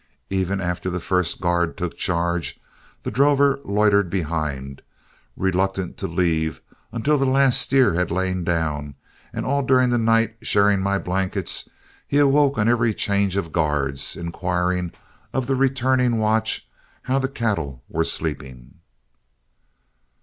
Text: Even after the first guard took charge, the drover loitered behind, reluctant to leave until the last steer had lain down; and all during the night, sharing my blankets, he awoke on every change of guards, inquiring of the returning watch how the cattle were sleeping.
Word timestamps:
Even 0.31 0.59
after 0.59 0.89
the 0.89 0.99
first 0.99 1.39
guard 1.39 1.77
took 1.77 1.95
charge, 1.95 2.59
the 3.03 3.11
drover 3.11 3.59
loitered 3.63 4.09
behind, 4.09 4.81
reluctant 5.37 5.95
to 5.97 6.07
leave 6.07 6.59
until 6.91 7.19
the 7.19 7.25
last 7.27 7.61
steer 7.61 7.93
had 7.93 8.09
lain 8.09 8.43
down; 8.43 8.95
and 9.31 9.45
all 9.45 9.61
during 9.61 9.91
the 9.91 9.99
night, 9.99 10.37
sharing 10.41 10.81
my 10.81 10.97
blankets, 10.97 11.69
he 12.07 12.17
awoke 12.17 12.57
on 12.57 12.67
every 12.67 12.95
change 12.95 13.37
of 13.37 13.51
guards, 13.51 14.15
inquiring 14.15 14.91
of 15.33 15.45
the 15.45 15.55
returning 15.55 16.17
watch 16.17 16.67
how 17.03 17.19
the 17.19 17.27
cattle 17.29 17.83
were 17.87 18.03
sleeping. 18.03 18.79